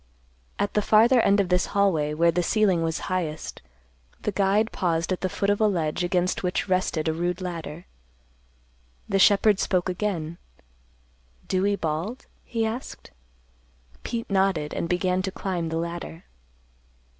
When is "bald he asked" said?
11.75-13.11